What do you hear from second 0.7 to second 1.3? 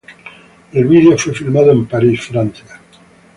El vídeo